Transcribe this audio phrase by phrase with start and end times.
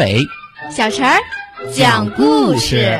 [0.00, 0.26] 伟、
[0.70, 1.20] 小陈儿
[1.74, 2.98] 讲故事。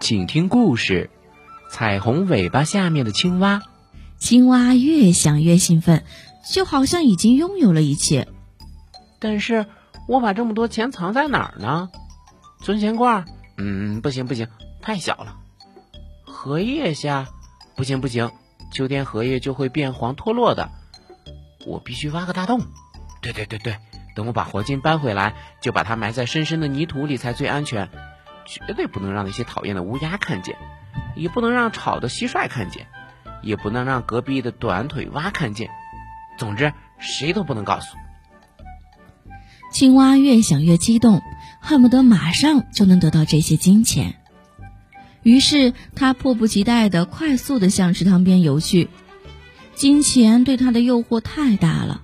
[0.00, 1.10] 请听故事：
[1.70, 3.60] 彩虹尾巴下面的青蛙。
[4.18, 6.04] 青蛙越想越兴奋，
[6.48, 8.28] 就好像已经拥有了一切。
[9.18, 9.66] 但是
[10.08, 11.90] 我把这么多钱藏在哪儿呢？
[12.62, 13.24] 存钱罐？
[13.56, 14.48] 嗯，不行不行，
[14.80, 15.36] 太小了。
[16.24, 17.28] 荷叶下？
[17.76, 18.30] 不行不行，
[18.72, 20.70] 秋天荷叶就会变黄脱落的。
[21.66, 22.60] 我必须挖个大洞。
[23.20, 23.76] 对对对对，
[24.14, 27.90] 等我把黄金搬回来，就把它埋在深深的泥土里才最安全。
[28.46, 30.56] 绝对不能让那些讨厌的乌鸦看见，
[31.14, 32.86] 也不能让吵的蟋蟀看见，
[33.42, 35.70] 也不能让隔壁的短腿蛙看见。
[36.40, 37.94] 总之，谁都不能告诉。
[39.74, 41.20] 青蛙越想越激动，
[41.60, 44.14] 恨不得马上就能得到这些金钱。
[45.22, 48.88] 于是，他迫不及待的、快速的向池塘边游去。
[49.74, 52.00] 金钱对他的诱惑太大了。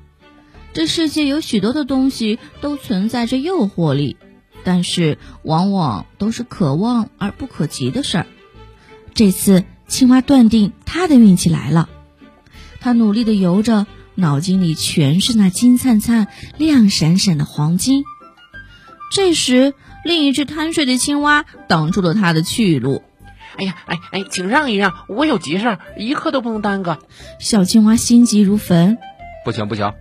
[0.74, 4.18] 这世界有许多的东西都存在着诱惑力。
[4.64, 8.26] 但是往往都是可望而不可及的事儿。
[9.14, 11.88] 这次青蛙断定他的运气来了，
[12.80, 16.26] 他努力的游着，脑筋里全是那金灿灿、
[16.58, 18.04] 亮闪闪的黄金。
[19.12, 23.02] 这时，另一只贪睡的青蛙挡住了他的去路。
[23.58, 26.98] 哎呀，哎哎，请让一让，我有急事，一刻都不能耽搁。
[27.38, 28.98] 小青蛙心急如焚。
[29.44, 29.92] 不行不行，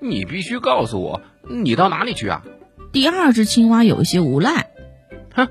[0.00, 2.42] 你必须告诉我，你到哪里去啊？
[2.92, 4.68] 第二只青蛙有些无赖，
[5.34, 5.48] 哼，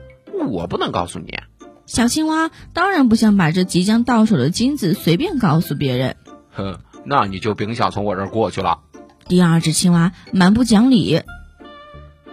[0.50, 1.38] 我不能告诉你。
[1.86, 6.16] 小青蛙当然不想把这即将到手的金子随便告诉别人。
[6.52, 8.80] 哼，那你就别想从我这儿过去了。
[9.28, 11.22] 第二只青蛙蛮不讲理。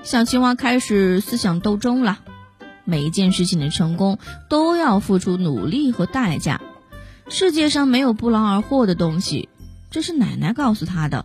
[0.02, 2.18] 小青蛙开始思想斗争了。
[2.84, 6.60] 每一件事情的成功都要付出努力和代价。
[7.28, 9.48] 世界上没有不劳而获的东西，
[9.90, 11.24] 这是奶奶告诉他的。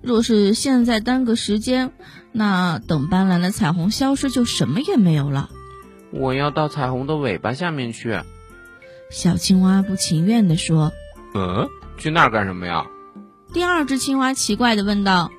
[0.00, 1.92] 若是现在耽搁时间，
[2.32, 5.50] 那等斑斓的彩虹消失，就什么也没有了。
[6.10, 8.18] 我要到彩虹的尾巴下面去。
[9.10, 10.92] 小青蛙不情愿地说
[11.34, 11.68] ：“嗯，
[12.00, 12.84] 去那儿干什么呀？”
[13.54, 15.30] 第二只青蛙奇怪的问道：“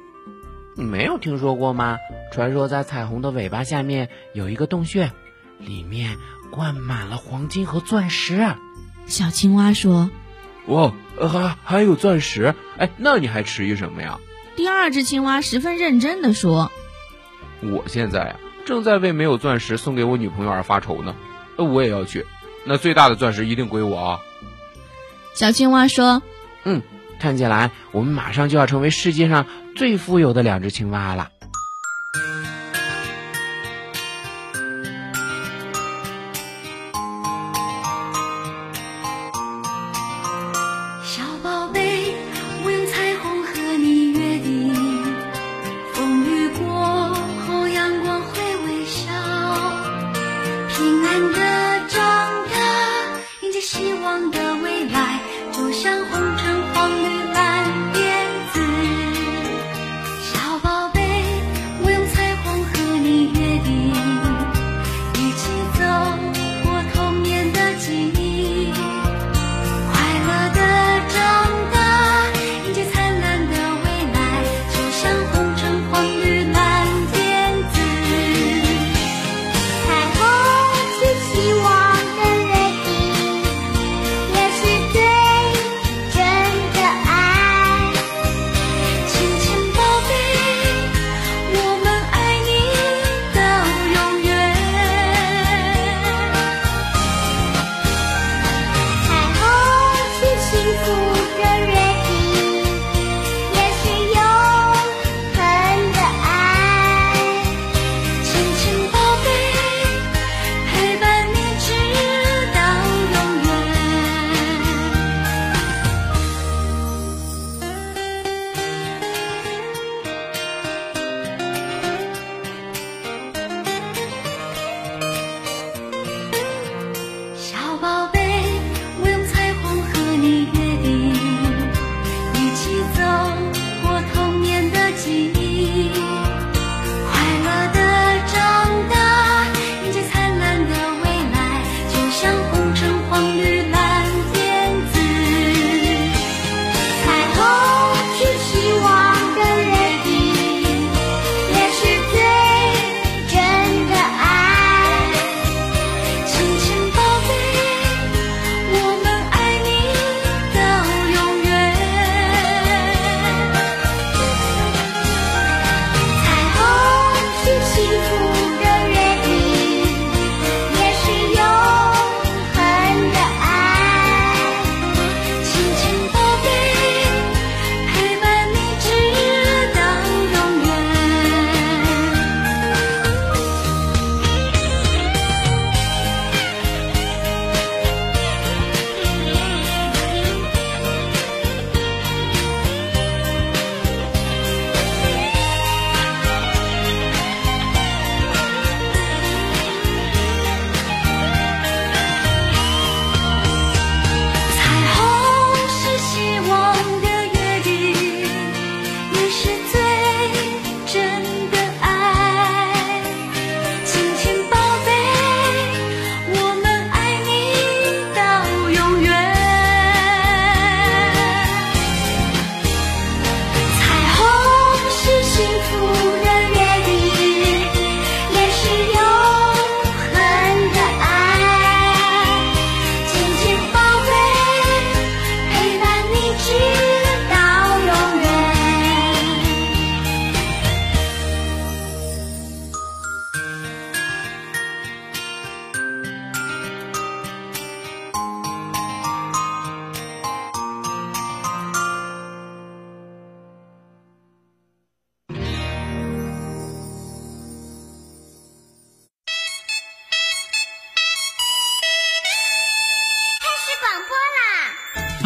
[0.78, 1.98] 你没有听说过吗？
[2.32, 5.12] 传说在彩虹的尾巴下面有一个洞穴，
[5.60, 6.18] 里面
[6.50, 8.56] 灌满了黄金和钻石。”
[9.08, 10.10] 小青蛙说
[10.68, 12.54] ：“哇，还还有钻石？
[12.78, 14.20] 哎，那你还迟疑什么呀？”
[14.56, 16.72] 第二只青蛙十分认真的说
[17.64, 18.36] ：“我现在呀，
[18.66, 21.16] 正在为没有钻石送给我女朋友而发愁呢。
[21.58, 22.26] 我也要去，
[22.66, 24.20] 那最大的钻石一定归我啊。”
[25.34, 26.22] 小青蛙说
[26.64, 26.82] ：“嗯，
[27.20, 29.46] 看起来我们马上就要成为世界上
[29.76, 31.30] 最富有的两只青蛙了。”